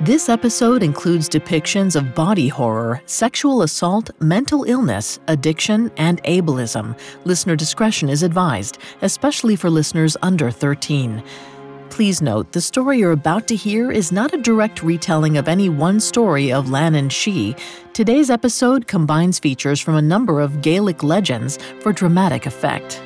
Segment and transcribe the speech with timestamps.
[0.00, 6.98] This episode includes depictions of body horror, sexual assault, mental illness, addiction, and ableism.
[7.24, 11.24] Listener discretion is advised, especially for listeners under 13.
[11.88, 15.70] Please note the story you're about to hear is not a direct retelling of any
[15.70, 17.58] one story of Leanan Sídhe.
[17.94, 23.00] Today's episode combines features from a number of Gaelic legends for dramatic effect.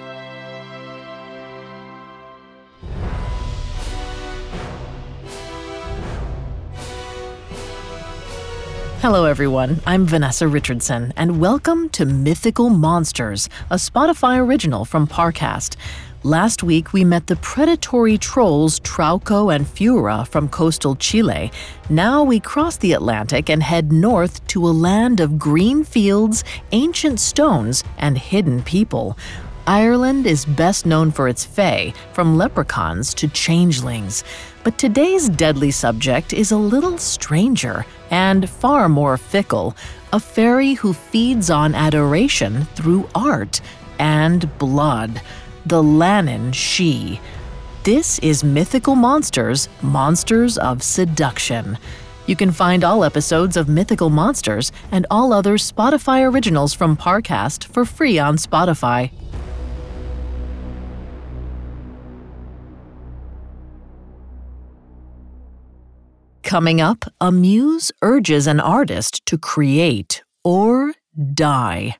[9.02, 9.80] Hello, everyone.
[9.86, 15.76] I'm Vanessa Richardson, and welcome to Mythical Monsters, a Spotify original from Parcast.
[16.22, 21.50] Last week, we met the predatory trolls Trauco and Fiura from coastal Chile.
[21.88, 27.20] Now we cross the Atlantic and head north to a land of green fields, ancient
[27.20, 29.16] stones, and hidden people.
[29.66, 34.24] Ireland is best known for its fae, from leprechauns to changelings.
[34.62, 39.74] But today's deadly subject is a little stranger and far more fickle
[40.12, 43.60] a fairy who feeds on adoration through art
[43.98, 45.22] and blood.
[45.64, 47.20] The Leanan Sídhe.
[47.84, 51.78] This is Mythical Monsters Monsters of Seduction.
[52.26, 57.64] You can find all episodes of Mythical Monsters and all other Spotify originals from Parcast
[57.64, 59.10] for free on Spotify.
[66.50, 70.94] Coming up, a muse urges an artist to create or
[71.32, 71.99] die.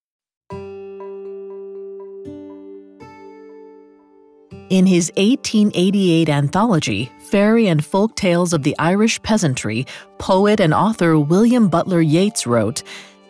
[4.71, 9.85] In his 1888 anthology, Fairy and Folk Tales of the Irish Peasantry,
[10.17, 12.81] poet and author William Butler Yeats wrote,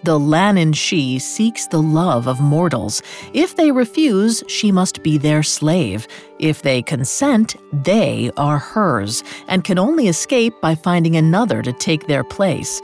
[0.03, 3.01] The Leanan Sídhe seeks the love of mortals.
[3.33, 6.07] If they refuse, she must be their slave.
[6.37, 12.05] If they consent, they are hers, and can only escape by finding another to take
[12.05, 12.83] their place.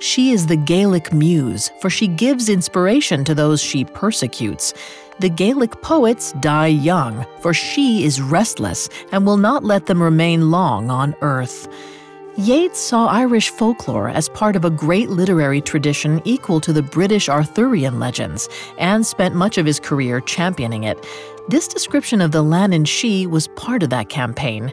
[0.00, 4.72] She is the Gaelic muse, for she gives inspiration to those she persecutes.
[5.20, 10.52] The Gaelic poets die young, for she is restless and will not let them remain
[10.52, 11.66] long on earth.
[12.36, 17.28] Yeats saw Irish folklore as part of a great literary tradition equal to the British
[17.28, 18.48] Arthurian legends,
[18.78, 21.04] and spent much of his career championing it.
[21.48, 24.72] This description of the Leanan Sídhe was part of that campaign.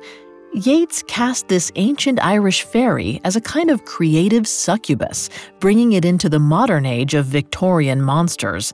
[0.53, 6.29] Yeats cast this ancient Irish fairy as a kind of creative succubus, bringing it into
[6.29, 8.73] the modern age of Victorian monsters.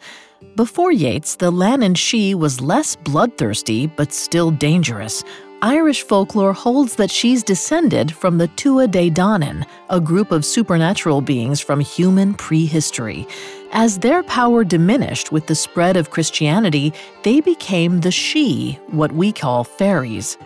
[0.56, 5.24] Before Yeats, the Leanan Sídhe was less bloodthirsty but still dangerous.
[5.62, 11.22] Irish folklore holds that she's descended from the Tuatha Dé Danann, a group of supernatural
[11.22, 13.28] beings from human prehistory.
[13.72, 16.92] As their power diminished with the spread of Christianity,
[17.24, 20.38] they became the Sídhe, what we call fairies.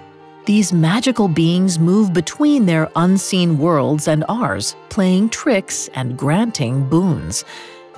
[0.46, 7.44] These magical beings move between their unseen worlds and ours, playing tricks and granting boons.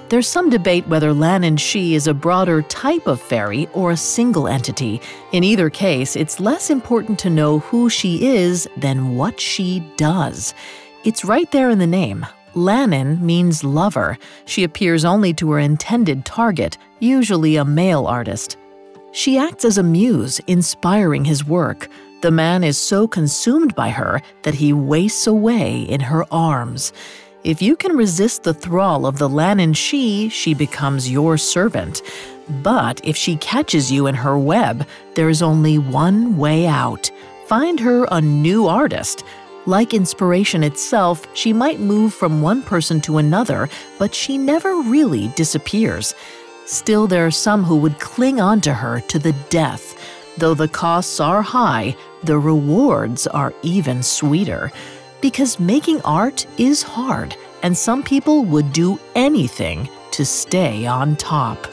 [0.09, 4.47] There's some debate whether Leanan Sídhe is a broader type of fairy or a single
[4.47, 5.01] entity.
[5.33, 10.53] In either case, it's less important to know who she is than what she does.
[11.03, 12.25] It's right there in the name.
[12.53, 14.17] Leanan means lover.
[14.45, 18.55] She appears only to her intended target, usually a male artist.
[19.11, 21.89] She acts as a muse, inspiring his work.
[22.21, 26.93] The man is so consumed by her that he wastes away in her arms.
[27.43, 32.01] If you can resist the thrall of the Leanan Sídhe, she becomes your servant.
[32.63, 37.11] But if she catches you in her web, there is only one way out.
[37.45, 39.23] Find her a new artist.
[39.67, 43.69] Like inspiration itself, she might move from one person to another,
[43.99, 46.15] but she never really disappears.
[46.65, 49.93] Still, there are some who would cling on to her to the death.
[50.37, 54.71] Though the costs are high, the rewards are even sweeter
[55.21, 61.67] because making art is hard, and some people would do anything to stay on top.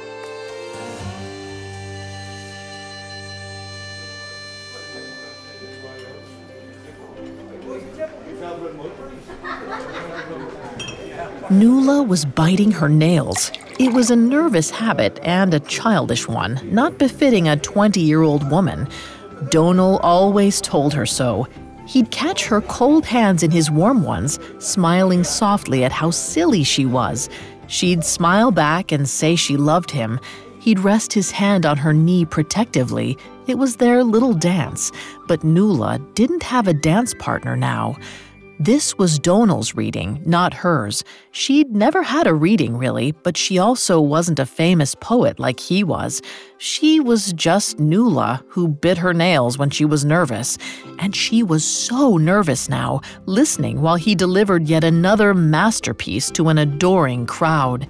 [11.50, 13.52] Nuala was biting her nails.
[13.78, 18.50] It was a nervous habit and a childish one, not befitting a 20 year old
[18.50, 18.88] woman.
[19.50, 21.46] Donal always told her so,
[21.86, 26.86] He'd catch her cold hands in his warm ones, smiling softly at how silly she
[26.86, 27.28] was.
[27.66, 30.18] She'd smile back and say she loved him.
[30.60, 33.18] He'd rest his hand on her knee protectively.
[33.46, 34.90] It was their little dance,
[35.26, 37.96] but Nuala didn't have a dance partner now.
[38.60, 41.02] This was Donal's reading, not hers.
[41.32, 45.82] She'd never had a reading, really, but she also wasn't a famous poet like he
[45.82, 46.22] was.
[46.58, 50.56] She was just Nuala, who bit her nails when she was nervous.
[51.00, 56.58] And she was so nervous now, listening while he delivered yet another masterpiece to an
[56.58, 57.88] adoring crowd.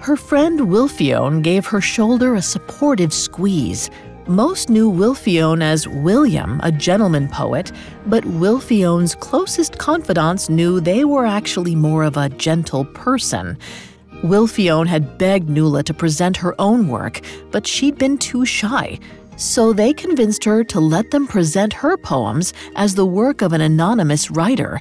[0.00, 3.90] Her friend Wilfione gave her shoulder a supportive squeeze.
[4.28, 7.70] Most knew Wilfione as William, a gentleman poet,
[8.06, 13.56] but Wilfione's closest confidants knew they were actually more of a gentle person.
[14.24, 17.20] Wilfione had begged Nuala to present her own work,
[17.52, 18.98] but she'd been too shy.
[19.36, 23.60] So they convinced her to let them present her poems as the work of an
[23.60, 24.80] anonymous writer.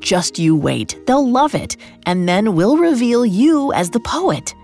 [0.00, 4.54] Just you wait, they'll love it, and then we'll reveal you as the poet.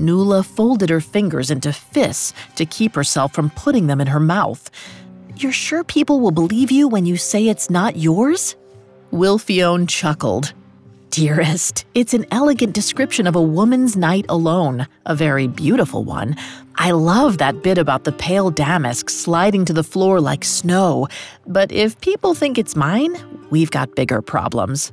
[0.00, 4.70] Nuala folded her fingers into fists to keep herself from putting them in her mouth.
[5.36, 8.56] You're sure people will believe you when you say it's not yours?
[9.12, 10.54] Wilfione chuckled.
[11.10, 16.36] Dearest, it's an elegant description of a woman's night alone, a very beautiful one.
[16.76, 21.08] I love that bit about the pale damask sliding to the floor like snow,
[21.48, 23.16] but if people think it's mine,
[23.50, 24.92] we've got bigger problems.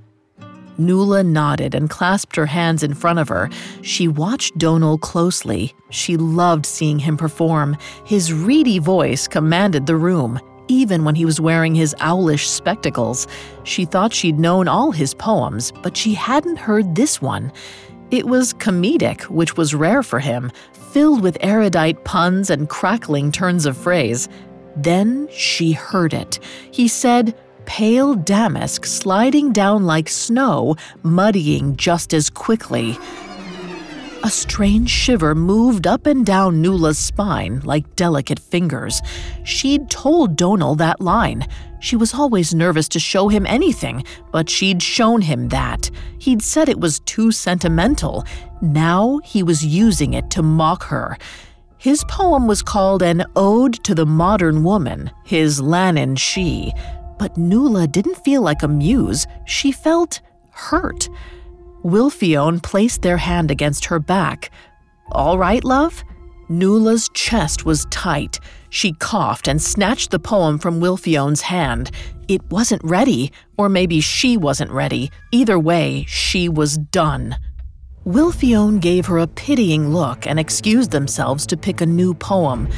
[0.77, 3.50] Nuala nodded and clasped her hands in front of her.
[3.81, 5.74] She watched Donal closely.
[5.89, 7.77] She loved seeing him perform.
[8.06, 13.27] His reedy voice commanded the room, even when he was wearing his owlish spectacles.
[13.63, 17.51] She thought she'd known all his poems, but she hadn't heard this one.
[18.12, 20.51] It was comedic, which was rare for him,
[20.91, 24.30] filled with erudite puns and crackling turns of phrase.
[24.77, 26.39] Then she heard it.
[26.71, 27.35] He said,
[27.68, 32.98] pale damask sliding down like snow, muddying just as quickly.
[34.24, 39.02] A strange shiver moved up and down Nuala's spine like delicate fingers.
[39.44, 41.46] She'd told Donal that line.
[41.80, 45.92] She was always nervous to show him anything, but she'd shown him that.
[46.18, 48.25] He'd said it was too sentimental.
[48.62, 51.18] Now he was using it to mock her.
[51.78, 56.74] His poem was called An Ode to the Modern Woman, his Leanan Sídhe.
[57.18, 60.22] But Nuala didn't feel like a muse, she felt
[60.52, 61.10] hurt.
[61.84, 64.52] Wilfione placed their hand against her back.
[65.12, 66.04] All right, love?
[66.50, 68.40] Nuala's chest was tight.
[68.69, 71.92] She coughed and snatched the poem from Wilfione's hand.
[72.28, 75.12] It wasn't ready, or maybe she wasn't ready.
[75.31, 77.36] Either way, she was done.
[78.06, 82.69] Wilfione gave her a pitying look and excused themselves to pick a new poem.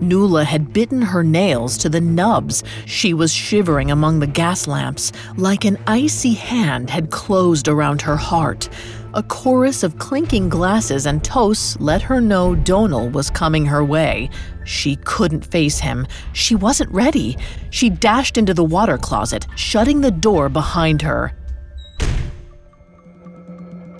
[0.00, 2.62] Nuala had bitten her nails to the nubs.
[2.86, 8.16] She was shivering among the gas lamps, like an icy hand had closed around her
[8.16, 8.68] heart.
[9.14, 14.30] A chorus of clinking glasses and toasts let her know Donal was coming her way.
[14.64, 16.06] She couldn't face him.
[16.34, 17.36] She wasn't ready.
[17.70, 21.32] She dashed into the water closet, shutting the door behind her.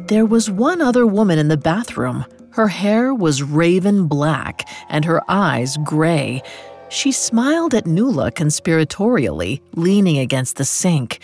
[0.09, 2.25] There was one other woman in the bathroom.
[2.59, 6.43] Her hair was raven black and her eyes gray.
[6.89, 11.21] She smiled at Nuala conspiratorially, leaning against the sink.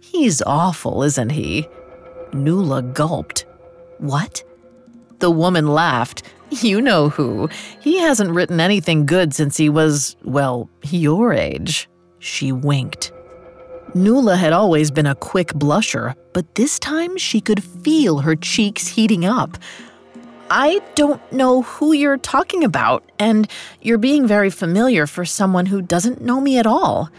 [0.00, 1.66] He's awful, isn't he?
[2.34, 3.46] Nuala gulped.
[3.96, 4.44] What?
[5.20, 6.22] The woman laughed.
[6.50, 7.48] You know who.
[7.80, 11.88] He hasn't written anything good since he was, well, your age.
[12.18, 13.10] She winked.
[13.94, 18.86] Nuala had always been a quick blusher, but this time she could feel her cheeks
[18.86, 19.56] heating up.
[20.56, 23.50] I don't know who you're talking about, and
[23.82, 27.10] you're being very familiar for someone who doesn't know me at all.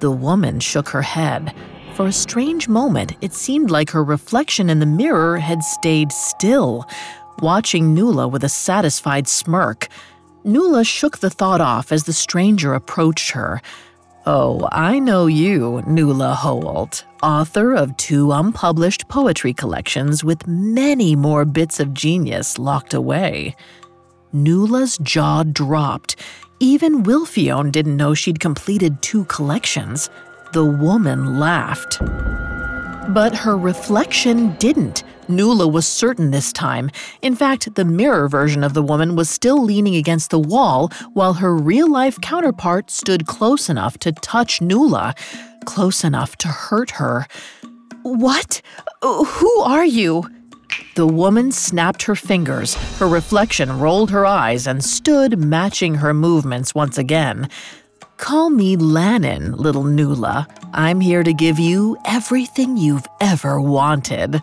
[0.00, 1.54] The woman shook her head.
[1.94, 6.88] For a strange moment, it seemed like her reflection in the mirror had stayed still,
[7.38, 9.86] watching Nuala with a satisfied smirk.
[10.42, 13.62] Nuala shook the thought off as the stranger approached her.
[14.28, 21.44] Oh, I know you, Nuala Holt, author of two unpublished poetry collections with many more
[21.44, 23.54] bits of genius locked away.
[24.32, 26.16] Nuala's jaw dropped.
[26.58, 30.10] Even Wilfione didn't know she'd completed two collections.
[30.52, 32.00] The woman laughed.
[33.08, 35.04] But her reflection didn't.
[35.28, 36.90] Nuala was certain this time.
[37.22, 41.34] In fact, the mirror version of the woman was still leaning against the wall, while
[41.34, 45.14] her real life counterpart stood close enough to touch Nuala,
[45.64, 47.26] close enough to hurt her.
[48.02, 48.60] What?
[49.02, 50.24] Who are you?
[50.94, 52.74] The woman snapped her fingers.
[52.98, 57.48] Her reflection rolled her eyes and stood matching her movements once again.
[58.16, 60.48] Call me Leanan, little Nuala.
[60.72, 64.40] I'm here to give you everything you've ever wanted.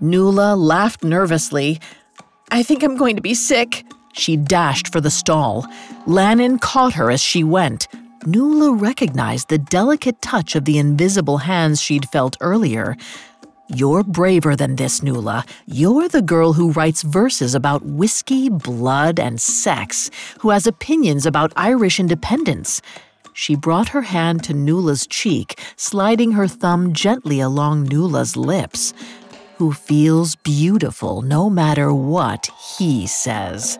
[0.00, 1.80] Nuala laughed nervously.
[2.50, 3.86] I think I'm going to be sick.
[4.12, 5.66] She dashed for the stall.
[6.06, 7.88] Leanan caught her as she went.
[8.26, 12.96] Nuala recognized the delicate touch of the invisible hands she'd felt earlier.
[13.70, 15.44] You're braver than this, Nuala.
[15.66, 20.10] You're the girl who writes verses about whiskey, blood, and sex,
[20.40, 22.80] who has opinions about Irish independence.
[23.34, 28.94] She brought her hand to Nuala's cheek, sliding her thumb gently along Nuala's lips.
[29.58, 32.48] Who feels beautiful no matter what
[32.78, 33.78] he says.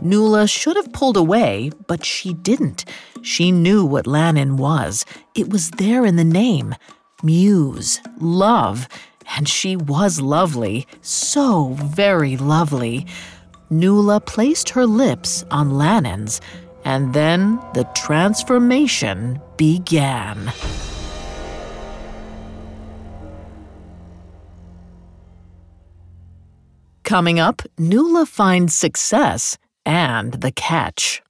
[0.00, 2.84] Nuala should have pulled away, but she didn't.
[3.22, 5.04] She knew what Leanan was.
[5.34, 6.76] It was there in the name
[7.22, 8.88] Muse, love,
[9.36, 13.06] and she was lovely, so very lovely.
[13.70, 16.40] Nuala placed her lips on Leanan's,
[16.84, 20.52] and then the transformation began.
[27.02, 31.22] Coming up, Nuala finds success and the catch.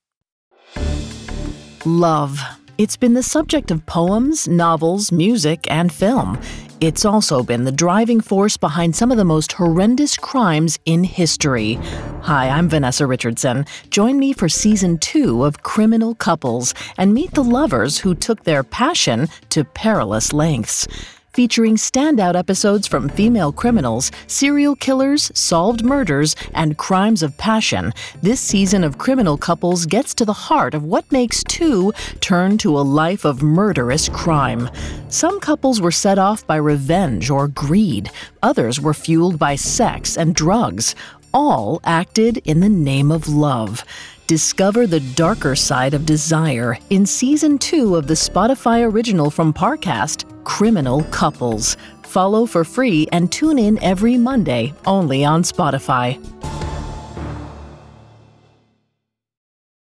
[1.84, 2.40] Love.
[2.78, 6.38] It's been the subject of poems, novels, music, and film.
[6.78, 11.78] It's also been the driving force behind some of the most horrendous crimes in history.
[12.24, 13.64] Hi, I'm Vanessa Richardson.
[13.88, 18.62] Join me for season two of Criminal Couples and meet the lovers who took their
[18.62, 20.86] passion to perilous lengths
[21.36, 27.92] featuring standout episodes from female criminals, serial killers, solved murders, and crimes of passion.
[28.22, 32.78] This season of Criminal Couples gets to the heart of what makes two turn to
[32.78, 34.70] a life of murderous crime.
[35.10, 38.10] Some couples were set off by revenge or greed,
[38.42, 40.94] others were fueled by sex and drugs.
[41.34, 43.84] All acted in the name of love.
[44.26, 50.24] Discover the darker side of desire in season two of the Spotify original from Parcast,
[50.42, 51.76] Criminal Couples.
[52.02, 56.18] Follow for free and tune in every Monday only on Spotify.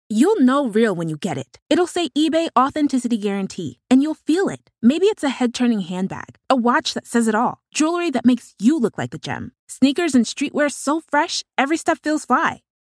[0.09, 1.59] You'll know real when you get it.
[1.69, 4.71] It'll say eBay Authenticity Guarantee, and you'll feel it.
[4.81, 8.55] Maybe it's a head turning handbag, a watch that says it all, jewelry that makes
[8.59, 12.61] you look like a gem, sneakers and streetwear so fresh, every step feels fly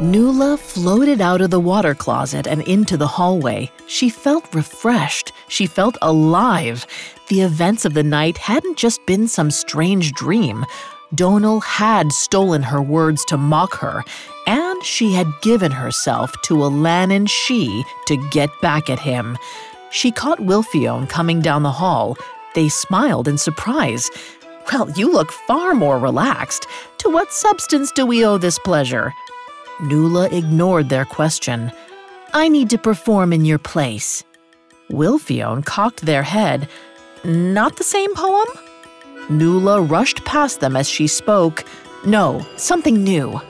[0.00, 3.70] Nuala floated out of the water closet and into the hallway.
[3.86, 5.32] She felt refreshed.
[5.48, 6.86] She felt alive.
[7.28, 10.64] The events of the night hadn't just been some strange dream.
[11.14, 14.02] Donal had stolen her words to mock her,
[14.46, 19.36] and she had given herself to a Leanan Sídhe to get back at him.
[19.90, 22.16] She caught Wilfione coming down the hall.
[22.54, 24.10] They smiled in surprise.
[24.72, 26.66] Well, you look far more relaxed.
[26.98, 29.12] To what substance do we owe this pleasure?
[29.82, 31.72] Nuala ignored their question.
[32.32, 34.22] I need to perform in your place.
[34.90, 36.68] Wilfione cocked their head.
[37.24, 38.46] Not the same poem?
[39.28, 41.64] Nuala rushed past them as she spoke.
[42.06, 43.40] No, something new.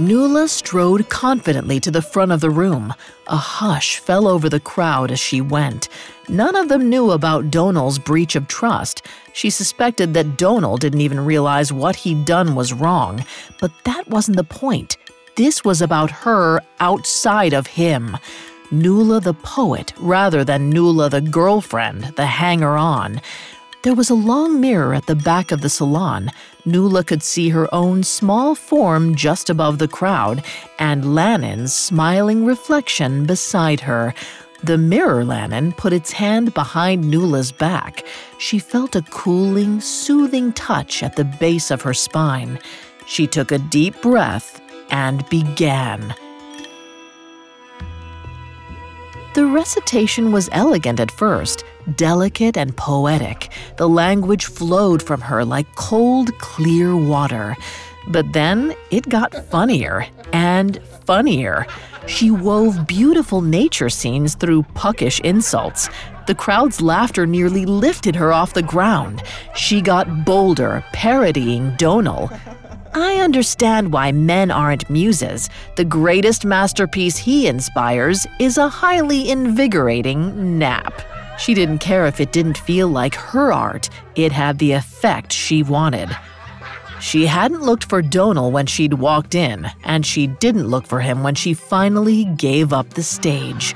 [0.00, 2.94] Nuala strode confidently to the front of the room.
[3.26, 5.88] A hush fell over the crowd as she went.
[6.28, 9.04] None of them knew about Donal's breach of trust.
[9.32, 13.24] She suspected that Donal didn't even realize what he'd done was wrong.
[13.60, 14.96] But that wasn't the point.
[15.34, 18.16] This was about her outside of him.
[18.70, 23.20] Nuala the poet rather than Nuala the girlfriend, the hanger on.
[23.82, 26.30] There was a long mirror at the back of the salon.
[26.70, 30.44] Nuala could see her own small form just above the crowd,
[30.78, 34.14] and Leanan's smiling reflection beside her.
[34.62, 38.04] The mirror Leanan put its hand behind Nuala's back.
[38.38, 42.58] She felt a cooling, soothing touch at the base of her spine.
[43.06, 44.60] She took a deep breath
[44.90, 46.14] and began.
[49.34, 51.64] The recitation was elegant at first,
[51.96, 53.50] delicate and poetic.
[53.76, 57.56] The language flowed from her like cold, clear water.
[58.08, 61.66] But then it got funnier and funnier.
[62.06, 65.90] She wove beautiful nature scenes through puckish insults.
[66.26, 69.22] The crowd's laughter nearly lifted her off the ground.
[69.54, 72.30] She got bolder, parodying Donal.
[72.94, 75.50] I understand why men aren't muses.
[75.76, 80.94] The greatest masterpiece he inspires is a highly invigorating nap.
[81.38, 85.62] She didn't care if it didn't feel like her art, it had the effect she
[85.62, 86.10] wanted.
[87.00, 91.22] She hadn't looked for Donal when she'd walked in, and she didn't look for him
[91.22, 93.74] when she finally gave up the stage.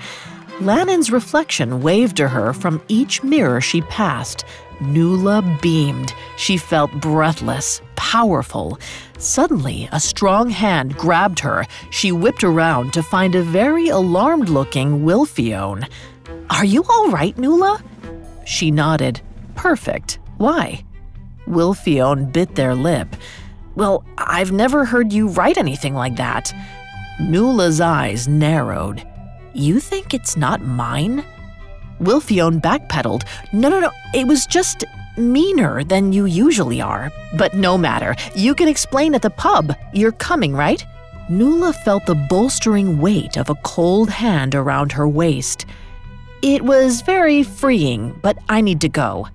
[0.58, 4.44] Leanan's reflection waved to her from each mirror she passed.
[4.80, 6.12] Nuala beamed.
[6.36, 8.78] She felt breathless, powerful.
[9.18, 11.66] Suddenly, a strong hand grabbed her.
[11.90, 15.88] She whipped around to find a very alarmed looking Wilfione.
[16.50, 17.82] Are you all right, Nuala?
[18.44, 19.20] She nodded.
[19.54, 20.18] Perfect.
[20.38, 20.84] Why?
[21.46, 23.16] Wilfione bit their lip.
[23.74, 26.52] Well, I've never heard you write anything like that.
[27.20, 29.06] Nuala's eyes narrowed.
[29.54, 31.24] You think it's not mine?
[32.00, 33.24] Wilfione backpedaled.
[33.52, 34.84] No, no, no, it was just
[35.16, 37.10] meaner than you usually are.
[37.36, 39.74] But no matter, you can explain at the pub.
[39.92, 40.84] You're coming, right?
[41.28, 45.66] Nuala felt the bolstering weight of a cold hand around her waist.
[46.42, 49.28] It was very freeing, but I need to go.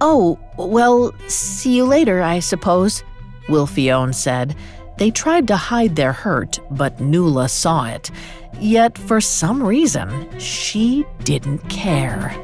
[0.00, 3.02] Oh, well, see you later, I suppose,
[3.48, 4.54] Wilfione said.
[4.98, 8.12] They tried to hide their hurt, but Nuala saw it.
[8.60, 12.34] Yet, for some reason, she didn't care.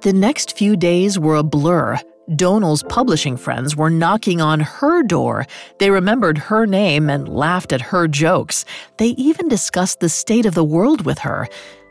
[0.00, 2.00] The next few days were a blur.
[2.36, 5.46] Donal's publishing friends were knocking on her door.
[5.78, 8.64] They remembered her name and laughed at her jokes.
[8.98, 11.48] They even discussed the state of the world with her.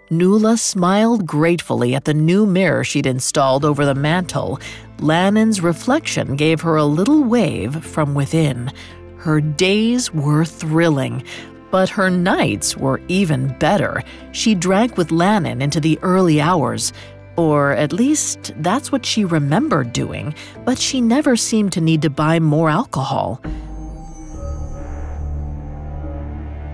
[0.10, 4.60] Nuala smiled gratefully at the new mirror she'd installed over the mantel.
[4.98, 8.72] Leanan's reflection gave her a little wave from within.
[9.18, 11.24] Her days were thrilling,
[11.72, 14.04] but her nights were even better.
[14.34, 16.92] She drank with Leanan into the early hours.
[17.42, 22.10] Or at least that's what she remembered doing, but she never seemed to need to
[22.12, 23.42] buy more alcohol.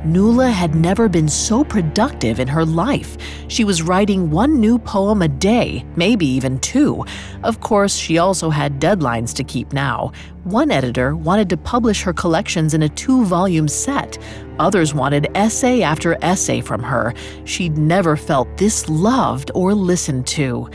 [0.07, 3.17] Nuala had never been so productive in her life.
[3.49, 7.03] She was writing one new poem a day, maybe even two.
[7.43, 10.13] Of course, she also had deadlines to keep now.
[10.45, 14.17] One editor wanted to publish her collections in a two volume set.
[14.59, 17.13] Others wanted essay after essay from her.
[17.43, 20.69] She'd never felt this loved or listened to.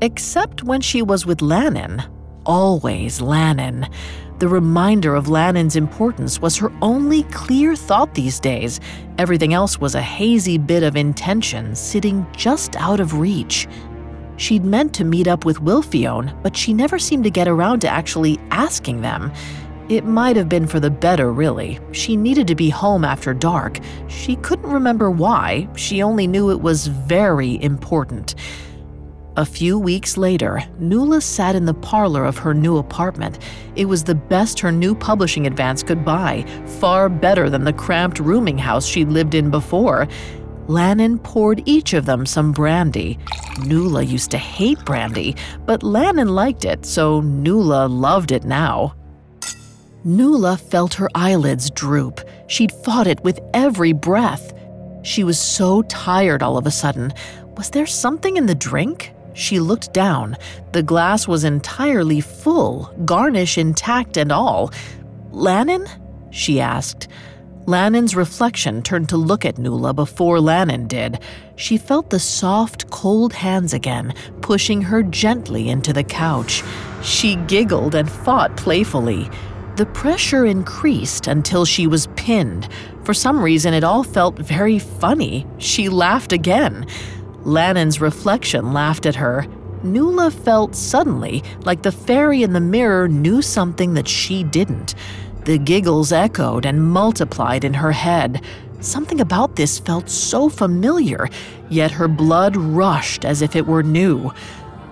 [0.00, 2.08] Except when she was with Leanan.
[2.46, 3.92] Always Leanan.
[4.40, 8.80] The reminder of Leanan's importance was her only clear thought these days.
[9.18, 13.68] Everything else was a hazy bit of intention sitting just out of reach.
[14.38, 17.90] She'd meant to meet up with Wilfione, but she never seemed to get around to
[17.90, 19.30] actually asking them.
[19.90, 21.78] It might have been for the better, really.
[21.92, 23.78] She needed to be home after dark.
[24.08, 28.36] She couldn't remember why, she only knew it was very important.
[29.40, 33.38] A few weeks later, Nuala sat in the parlor of her new apartment.
[33.74, 36.44] It was the best her new publishing advance could buy,
[36.78, 40.06] far better than the cramped rooming house she'd lived in before.
[40.66, 43.18] Leanan poured each of them some brandy.
[43.64, 48.94] Nuala used to hate brandy, but Leanan liked it, so Nuala loved it now.
[50.04, 52.20] Nuala felt her eyelids droop.
[52.46, 54.52] She'd fought it with every breath.
[55.02, 57.14] She was so tired all of a sudden.
[57.56, 59.14] Was there something in the drink?
[59.34, 60.36] She looked down.
[60.72, 64.70] The glass was entirely full, garnish intact and all.
[65.32, 65.88] Leanan?
[66.30, 67.08] she asked.
[67.66, 71.20] Leanan's reflection turned to look at Nuala before Leanan did.
[71.56, 76.64] She felt the soft, cold hands again, pushing her gently into the couch.
[77.02, 79.30] She giggled and fought playfully.
[79.76, 82.68] The pressure increased until she was pinned.
[83.04, 85.46] For some reason, it all felt very funny.
[85.58, 86.86] She laughed again.
[87.44, 89.46] Leanan's reflection laughed at her.
[89.82, 94.94] Nuala felt suddenly like the fairy in the mirror knew something that she didn't.
[95.44, 98.44] The giggles echoed and multiplied in her head.
[98.80, 101.28] Something about this felt so familiar,
[101.70, 104.32] yet her blood rushed as if it were new.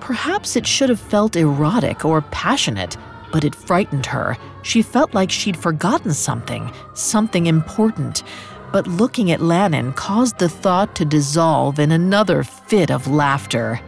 [0.01, 2.97] Perhaps it should have felt erotic or passionate,
[3.31, 4.39] but it frightened her.
[4.63, 8.23] She felt like she'd forgotten something, something important
[8.73, 13.81] but looking at Leanan caused the thought to dissolve in another fit of laughter.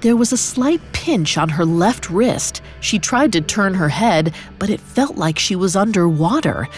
[0.00, 2.62] There was a slight pinch on her left wrist.
[2.80, 6.68] She tried to turn her head, but it felt like she was underwater.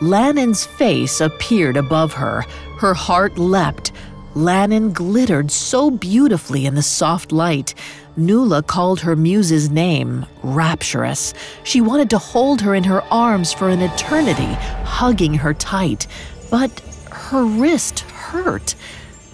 [0.00, 2.46] Leanan's face appeared above her.
[2.78, 3.92] Her heart leapt.
[4.34, 7.74] Leanan glittered so beautifully in the soft light.
[8.16, 11.32] Nuala called her muse's name, rapturous.
[11.64, 14.52] She wanted to hold her in her arms for an eternity,
[14.84, 16.06] hugging her tight.
[16.50, 18.74] But her wrist hurt.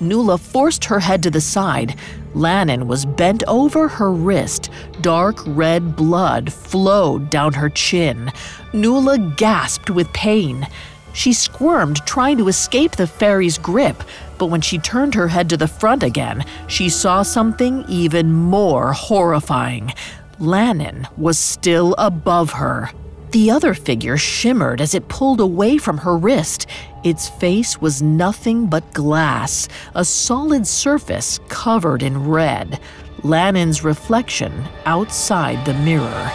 [0.00, 1.96] Nuala forced her head to the side.
[2.34, 4.70] Leanan was bent over her wrist.
[5.00, 8.30] Dark red blood flowed down her chin.
[8.72, 10.68] Nuala gasped with pain.
[11.12, 14.04] She squirmed, trying to escape the fairy's grip.
[14.38, 18.92] But when she turned her head to the front again, she saw something even more
[18.92, 19.92] horrifying.
[20.38, 22.90] Leanan was still above her.
[23.32, 26.66] The other figure shimmered as it pulled away from her wrist.
[27.04, 32.80] Its face was nothing but glass, a solid surface covered in red.
[33.22, 36.32] Leanan's reflection outside the mirror.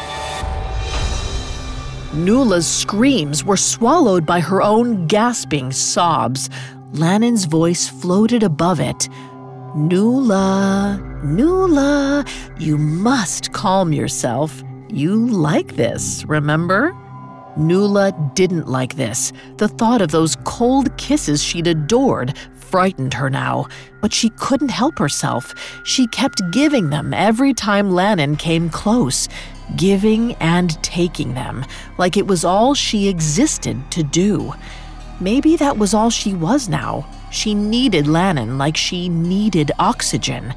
[2.14, 6.48] Nuala's screams were swallowed by her own gasping sobs.
[6.94, 9.10] Leanan's voice floated above it.
[9.76, 12.24] Nuala, Nuala,
[12.60, 14.64] you must calm yourself.
[14.90, 16.96] You like this, remember?
[17.58, 19.34] Nuala didn't like this.
[19.58, 22.38] The thought of those cold kisses she'd adored
[22.74, 23.68] frightened her now,
[24.02, 25.54] but she couldn't help herself.
[25.86, 29.30] She kept giving them every time Leanan came close,
[29.76, 31.66] giving and taking them,
[32.00, 34.56] like it was all she existed to do.
[35.24, 37.08] Maybe that was all she was now.
[37.32, 40.54] She needed Leanan like she needed oxygen.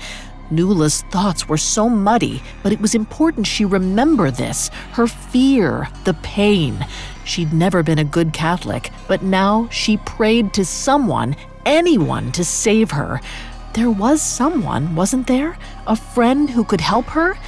[0.50, 6.14] Nuala's thoughts were so muddy, but it was important she remember this her fear, the
[6.14, 6.84] pain.
[7.22, 12.90] She'd never been a good Catholic, but now she prayed to someone, anyone, to save
[12.90, 13.20] her.
[13.74, 15.56] There was someone, wasn't there?
[15.86, 17.38] A friend who could help her?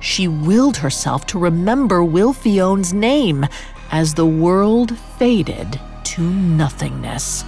[0.00, 3.46] She willed herself to remember Wilfione's name
[3.90, 7.44] as the world faded to nothingness.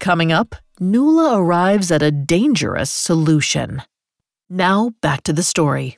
[0.00, 3.82] Coming up, Nuala arrives at a dangerous solution.
[4.50, 5.96] Now, back to the story.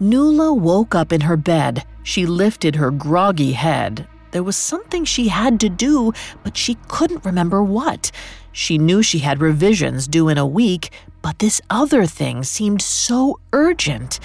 [0.00, 1.84] Nuala woke up in her bed.
[2.04, 4.06] She lifted her groggy head.
[4.30, 6.12] There was something she had to do,
[6.42, 8.10] but she couldn't remember what.
[8.52, 10.90] She knew she had revisions due in a week,
[11.22, 14.20] but this other thing seemed so urgent.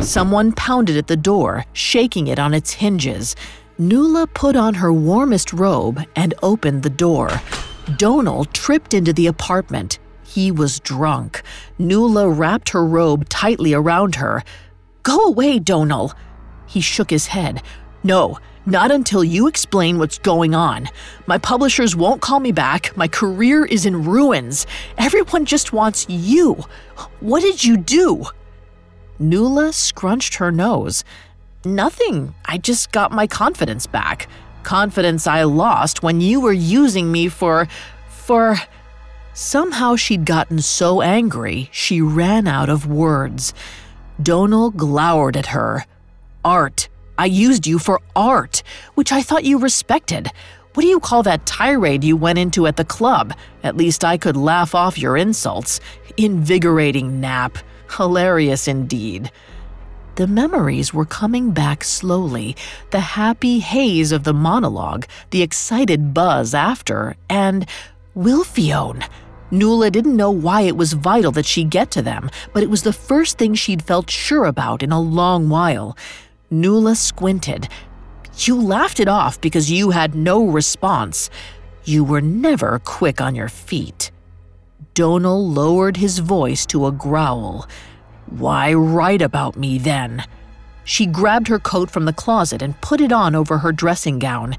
[0.00, 3.36] Someone pounded at the door, shaking it on its hinges.
[3.78, 7.30] Nuala put on her warmest robe and opened the door.
[7.96, 9.98] Donal tripped into the apartment.
[10.24, 11.42] He was drunk.
[11.78, 14.42] Nuala wrapped her robe tightly around her.
[15.02, 16.12] Go away, Donal.
[16.66, 17.62] He shook his head.
[18.02, 20.88] No, not until you explain what's going on.
[21.26, 22.94] My publishers won't call me back.
[22.96, 24.66] My career is in ruins.
[24.98, 26.64] Everyone just wants you.
[27.20, 28.24] What did you do?
[29.18, 31.04] Nuala scrunched her nose.
[31.64, 32.34] Nothing.
[32.44, 34.28] I just got my confidence back.
[34.62, 37.68] Confidence I lost when you were using me for.
[38.08, 38.56] for.
[39.32, 43.52] Somehow she'd gotten so angry, she ran out of words.
[44.20, 45.84] Donal glowered at her.
[46.42, 46.88] Art.
[47.18, 48.62] I used you for art,
[48.94, 50.30] which I thought you respected.
[50.74, 53.32] What do you call that tirade you went into at the club?
[53.62, 55.80] At least I could laugh off your insults.
[56.18, 57.56] Invigorating nap.
[57.96, 59.30] Hilarious indeed.
[60.16, 62.56] The memories were coming back slowly
[62.90, 67.66] the happy haze of the monologue, the excited buzz after, and
[68.16, 69.06] Wilfione.
[69.50, 72.82] Nuala didn't know why it was vital that she get to them, but it was
[72.82, 75.96] the first thing she'd felt sure about in a long while.
[76.50, 77.68] Nuala squinted.
[78.38, 81.30] You laughed it off because you had no response.
[81.84, 84.10] You were never quick on your feet.
[84.94, 87.68] Donal lowered his voice to a growl.
[88.26, 90.24] Why write about me then?
[90.84, 94.56] She grabbed her coat from the closet and put it on over her dressing gown.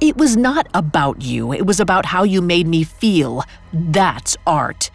[0.00, 3.44] It was not about you, it was about how you made me feel.
[3.72, 4.90] That's art.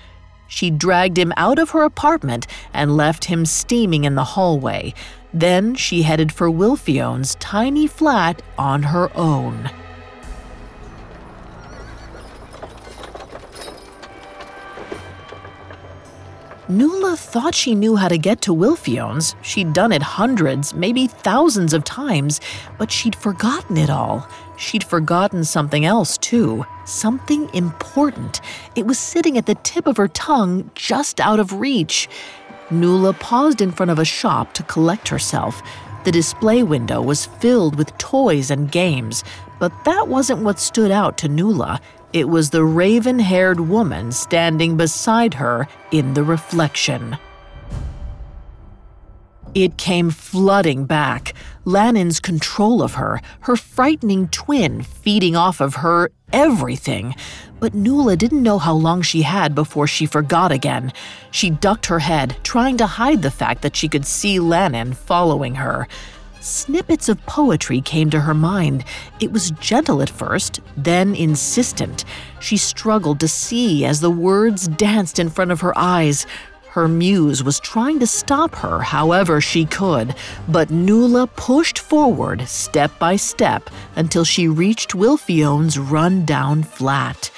[0.48, 4.94] She dragged him out of her apartment and left him steaming in the hallway.
[5.34, 9.70] Then she headed for Wilfione's tiny flat on her own.
[16.70, 19.36] Nuala thought she knew how to get to Wilfione's.
[19.42, 22.42] She'd done it hundreds, maybe thousands of times,
[22.78, 24.28] but she'd forgotten it all.
[24.58, 26.66] She'd forgotten something else, too.
[26.84, 28.42] Something important.
[28.76, 32.10] It was sitting at the tip of her tongue, just out of reach.
[32.70, 35.62] Nuala paused in front of a shop to collect herself.
[36.04, 39.24] The display window was filled with toys and games,
[39.60, 41.80] but that wasn't what stood out to Nuala.
[42.14, 47.18] It was the raven haired woman standing beside her in the reflection.
[49.54, 51.34] It came flooding back.
[51.66, 57.16] Leanan's control of her, her frightening twin feeding off of her everything.
[57.60, 60.94] But Nuala didn't know how long she had before she forgot again.
[61.32, 65.56] She ducked her head, trying to hide the fact that she could see Leanan following
[65.56, 65.88] her.
[66.40, 68.86] Snippets of poetry came to her mind.
[69.20, 72.06] It was gentle at first, then insistent.
[72.40, 76.28] She struggled to see as the words danced in front of her eyes.
[76.70, 80.14] Her muse was trying to stop her however she could,
[80.48, 87.32] but Nuala pushed forward step by step until she reached Wilfione's run-down flat.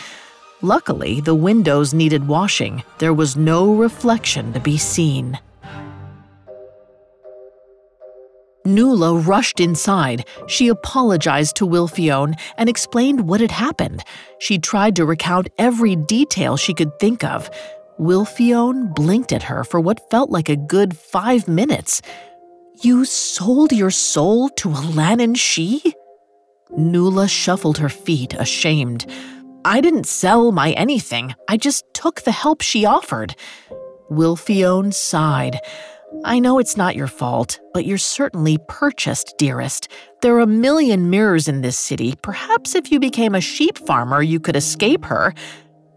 [0.62, 2.84] Luckily, the windows needed washing.
[2.98, 5.40] There was no reflection to be seen.
[8.66, 10.26] Nuala rushed inside.
[10.48, 14.04] She apologized to Wilfione and explained what had happened.
[14.40, 17.50] She tried to recount every detail she could think of.
[17.98, 22.02] Wilfione blinked at her for what felt like a good five minutes.
[22.82, 25.96] You sold your soul to a Alanin she?
[26.78, 29.06] Nuala shuffled her feet, ashamed.
[29.70, 31.36] I didn't sell my anything.
[31.48, 33.36] I just took the help she offered.
[34.10, 35.60] Wilfione sighed.
[36.26, 39.88] I know it's not your fault, but you're certainly purchased, dearest.
[40.24, 42.16] There are a million mirrors in this city.
[42.24, 45.36] Perhaps if you became a sheep farmer, you could escape her.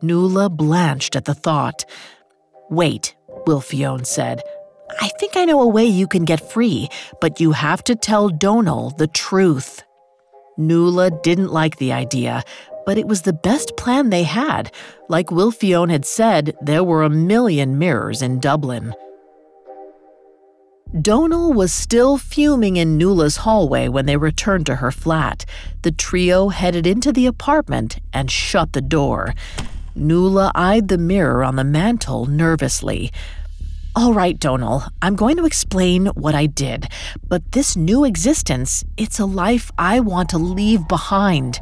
[0.02, 1.86] Nuala blanched at the thought.
[2.68, 4.42] Wait, Wilfione said.
[5.00, 6.90] I think I know a way you can get free,
[7.22, 9.82] but you have to tell Donal the truth.
[10.58, 12.44] Nuala didn't like the idea,
[12.86, 14.72] but it was the best plan they had.
[15.08, 18.94] Like Wilfione had said, there were a million mirrors in Dublin.
[21.00, 25.46] Donal was still fuming in Nuala's hallway when they returned to her flat.
[25.82, 29.34] The trio headed into the apartment and shut the door.
[29.94, 33.10] Nuala eyed the mirror on the mantel nervously.
[33.94, 36.88] All right, Donal, I'm going to explain what I did,
[37.28, 41.60] but this new existence, it's a life I want to leave behind.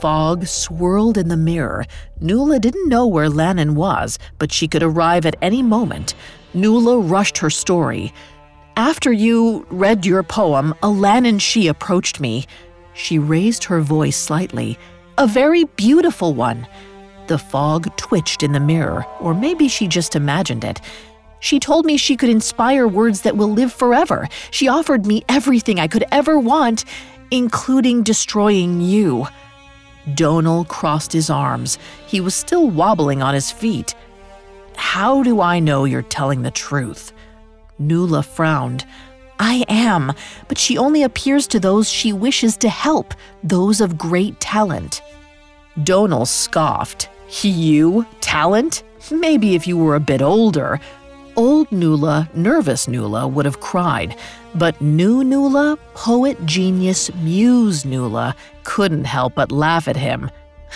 [0.00, 1.84] Fog swirled in the mirror.
[2.20, 6.14] Nuala didn't know where Leanan was, but she could arrive at any moment.
[6.54, 8.12] Nuala rushed her story.
[8.76, 12.46] After you read your poem, Alanin she approached me.
[12.94, 14.78] She raised her voice slightly.
[15.18, 16.68] A very beautiful one.
[17.26, 20.80] The fog twitched in the mirror, or maybe she just imagined it.
[21.40, 24.28] She told me she could inspire words that will live forever.
[24.52, 26.84] She offered me everything I could ever want,
[27.32, 29.26] including destroying you.
[30.14, 31.78] Donal crossed his arms.
[32.06, 33.94] He was still wobbling on his feet.
[34.76, 37.12] How do I know you're telling the truth?
[37.78, 38.86] Nuala frowned.
[39.38, 40.12] I am,
[40.48, 45.00] but she only appears to those she wishes to help, those of great talent.
[45.84, 47.08] Donal scoffed.
[47.42, 48.06] You?
[48.20, 48.82] Talent?
[49.10, 50.80] Maybe if you were a bit older.
[51.38, 54.16] Old Nuala, nervous Nuala, would have cried,
[54.56, 60.32] but new Nuala, poet genius muse Nuala, couldn't help but laugh at him.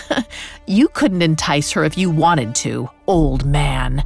[0.65, 4.05] you couldn't entice her if you wanted to, old man.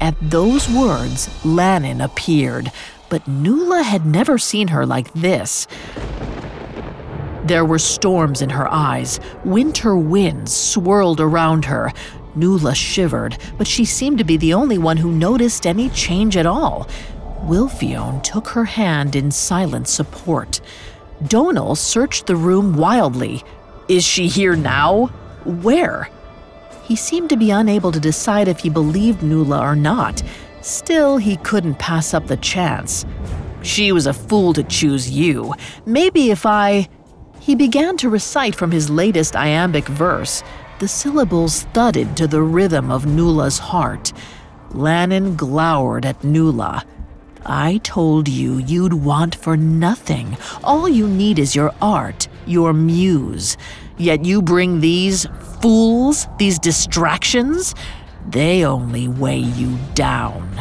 [0.00, 2.72] At those words, Leanan appeared,
[3.10, 5.66] but Nuala had never seen her like this.
[7.44, 9.20] There were storms in her eyes.
[9.44, 11.92] Winter winds swirled around her.
[12.36, 16.46] Nuala shivered, but she seemed to be the only one who noticed any change at
[16.46, 16.88] all.
[17.44, 20.60] Wilfione took her hand in silent support.
[21.26, 23.42] Donal searched the room wildly.
[23.88, 25.06] Is she here now?
[25.44, 26.08] Where?
[26.84, 30.22] He seemed to be unable to decide if he believed Nuala or not.
[30.60, 33.04] Still, he couldn't pass up the chance.
[33.62, 35.54] She was a fool to choose you.
[35.86, 36.88] Maybe if I.
[37.40, 40.42] He began to recite from his latest iambic verse.
[40.80, 44.12] The syllables thudded to the rhythm of Nuala's heart.
[44.70, 46.84] Leanan glowered at Nuala.
[47.46, 50.36] I told you you'd want for nothing.
[50.64, 53.56] All you need is your art, your muse.
[53.98, 55.26] Yet you bring these
[55.62, 57.74] fools, these distractions,
[58.28, 60.60] they only weigh you down.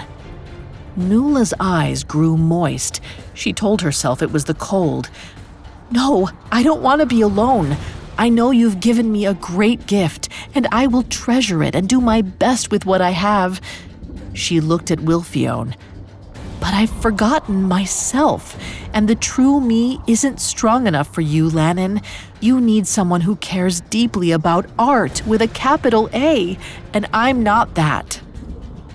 [0.96, 3.02] Nuala's eyes grew moist.
[3.34, 5.10] She told herself it was the cold.
[5.90, 7.78] No, I don't want to be alone.
[8.18, 12.00] I know you've given me a great gift, and I will treasure it and do
[12.00, 13.60] my best with what I have.
[14.34, 15.76] She looked at Wilfione.
[16.60, 18.58] But I've forgotten myself,
[18.94, 22.02] and the true me isn't strong enough for you, Leanan.
[22.40, 26.58] You need someone who cares deeply about art with a capital A,
[26.94, 28.22] and I'm not that.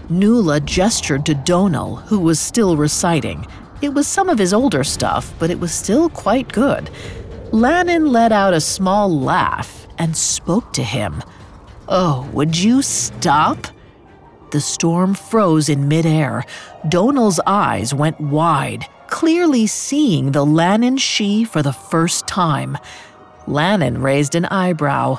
[0.08, 3.46] Nuala gestured to Donal, who was still reciting.
[3.82, 6.88] It was some of his older stuff, but it was still quite good.
[7.52, 11.22] Leanan let out a small laugh and spoke to him.
[11.88, 13.66] Oh, would you stop?
[14.50, 16.44] The storm froze in midair.
[16.88, 22.76] Donal's eyes went wide, clearly seeing the Leanan Sídhe for the first time.
[23.46, 25.18] Leanan raised an eyebrow.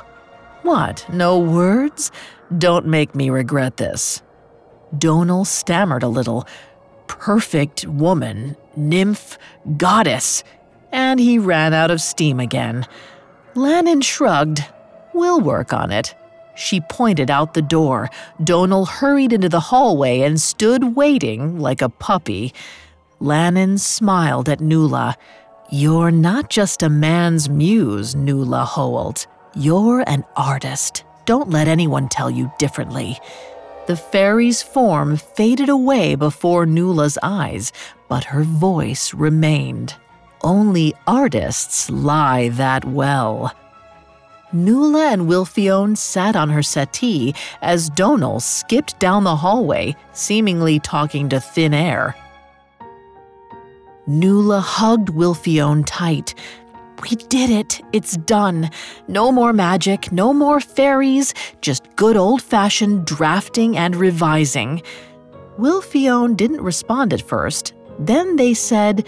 [0.61, 2.11] What, no words?
[2.55, 4.21] Don't make me regret this.
[4.95, 6.47] Donal stammered a little.
[7.07, 9.37] Perfect woman, nymph,
[9.77, 10.43] goddess.
[10.91, 12.87] And he ran out of steam again.
[13.55, 14.65] Leanan shrugged.
[15.13, 16.15] We'll work on it.
[16.55, 18.09] She pointed out the door.
[18.43, 22.53] Donal hurried into the hallway and stood waiting like a puppy.
[23.21, 25.15] Leanan smiled at Nuala.
[25.71, 29.27] You're not just a man's muse, Nuala Holt.
[29.55, 31.03] You're an artist.
[31.25, 33.19] Don't let anyone tell you differently.
[33.87, 37.71] The fairy's form faded away before Nuala's eyes,
[38.07, 39.95] but her voice remained.
[40.41, 43.53] Only artists lie that well.
[44.51, 51.29] Nuala and Wilfione sat on her settee as Donal skipped down the hallway, seemingly talking
[51.29, 52.15] to thin air.
[54.07, 56.33] Nuala hugged Wilfione tight.
[57.03, 57.79] We did it.
[57.93, 58.71] It's done.
[59.07, 64.81] No more magic, no more fairies, just good old fashioned drafting and revising.
[65.59, 67.73] Wilfione didn't respond at first.
[67.99, 69.05] Then they said,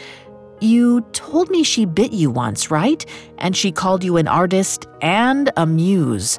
[0.62, 3.04] You told me she bit you once, right?
[3.40, 6.38] And she called you an artist and a muse.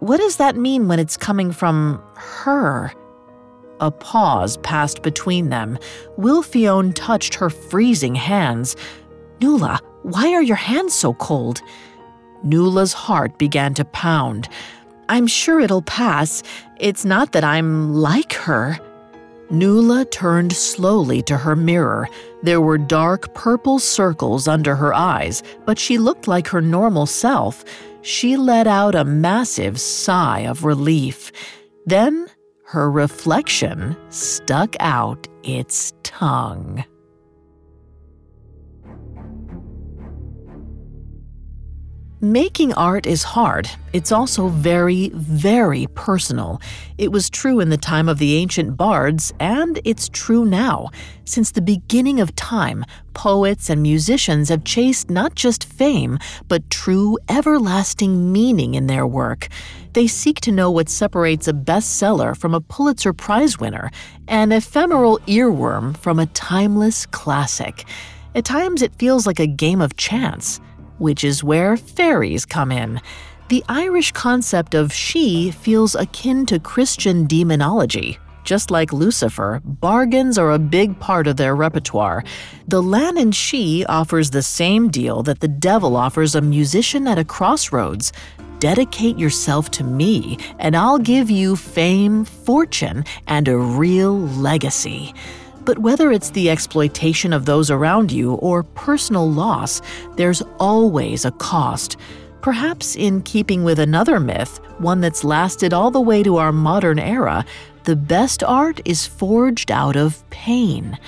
[0.00, 2.92] What does that mean when it's coming from her?
[3.80, 5.78] A pause passed between them.
[6.18, 8.76] Wilfione touched her freezing hands.
[9.40, 11.62] Nuala, why are your hands so cold?
[12.44, 14.46] Nuala's heart began to pound.
[15.08, 16.42] I'm sure it'll pass.
[16.78, 18.78] It's not that I'm like her.
[19.50, 22.08] Nuala turned slowly to her mirror.
[22.42, 27.64] There were dark purple circles under her eyes, but she looked like her normal self.
[28.02, 31.32] She let out a massive sigh of relief.
[31.86, 32.28] Then
[32.66, 36.84] her reflection stuck out its tongue.
[42.24, 43.68] Making art is hard.
[43.92, 46.58] It's also very, very personal.
[46.96, 50.88] It was true in the time of the ancient bards, and it's true now.
[51.26, 57.18] Since the beginning of time, poets and musicians have chased not just fame, but true,
[57.28, 59.48] everlasting meaning in their work.
[59.92, 63.90] They seek to know what separates a bestseller from a Pulitzer Prize winner,
[64.28, 67.84] an ephemeral earworm from a timeless classic.
[68.34, 70.58] At times, it feels like a game of chance
[70.98, 73.00] which is where fairies come in.
[73.48, 78.18] The Irish concept of Sídhe feels akin to Christian demonology.
[78.44, 82.24] Just like Lucifer, bargains are a big part of their repertoire.
[82.68, 87.24] The Leanan Sídhe offers the same deal that the devil offers a musician at a
[87.24, 88.12] crossroads.
[88.58, 95.14] Dedicate yourself to me, and I'll give you fame, fortune, and a real legacy.
[95.64, 99.80] But whether it's the exploitation of those around you or personal loss,
[100.16, 101.96] there's always a cost.
[102.42, 106.98] Perhaps in keeping with another myth, one that's lasted all the way to our modern
[106.98, 107.44] era,
[107.84, 110.98] the best art is forged out of pain.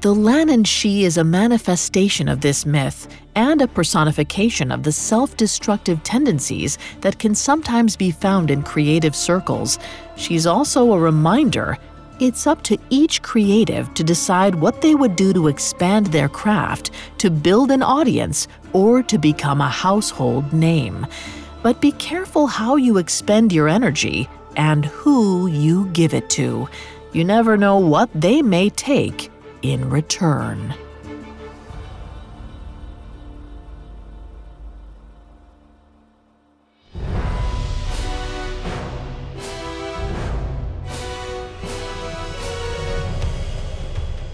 [0.00, 5.36] The Leanan Sídhe is a manifestation of this myth and a personification of the self
[5.36, 9.78] destructive tendencies that can sometimes be found in creative circles.
[10.16, 11.76] She's also a reminder
[12.20, 16.90] it's up to each creative to decide what they would do to expand their craft,
[17.18, 21.06] to build an audience, or to become a household name.
[21.62, 26.68] But be careful how you expend your energy and who you give it to.
[27.12, 29.30] You never know what they may take
[29.62, 30.74] in return.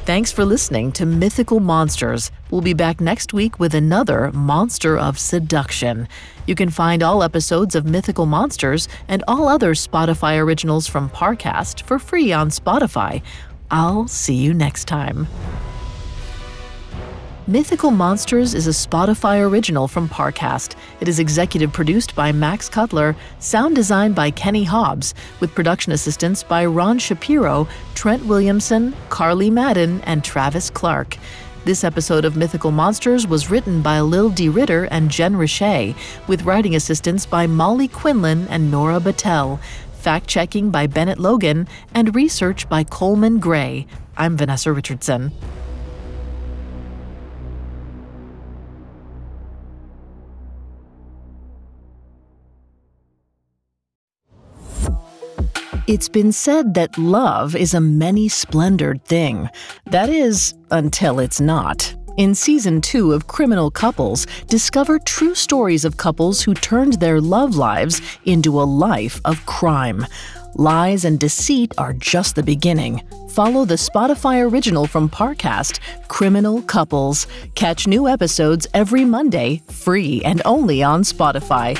[0.04, 2.30] Thanks for listening to Mythical Monsters.
[2.50, 6.08] We'll be back next week with another Monster of Seduction.
[6.46, 11.80] You can find all episodes of Mythical Monsters and all other Spotify originals from Parcast
[11.84, 13.22] for free on Spotify.
[13.70, 15.26] I'll see you next time.
[17.46, 20.76] Mythical Monsters is a Spotify original from Parcast.
[21.00, 26.42] It is executive produced by Max Cutler, sound designed by Kenny Hobbs, with production assistance
[26.42, 31.18] by Ron Shapiro, Trent Williamson, Carly Madden, and Travis Clark.
[31.66, 34.48] This episode of Mythical Monsters was written by Lil D.
[34.48, 35.94] Ritter and Jen Richey,
[36.26, 39.60] with writing assistance by Molly Quinlan and Nora Battelle,
[39.92, 43.86] fact checking by Bennett Logan, and research by Coleman Gray.
[44.16, 45.30] I'm Vanessa Richardson.
[55.86, 59.50] It's been said that love is a many splendored thing.
[59.84, 61.94] That is, until it's not.
[62.16, 67.56] In season two of Criminal Couples, discover true stories of couples who turned their love
[67.56, 70.06] lives into a life of crime.
[70.54, 73.02] Lies and deceit are just the beginning.
[73.28, 77.26] Follow the Spotify original from Parcast, Criminal Couples.
[77.56, 81.76] Catch new episodes every Monday, free and only on Spotify.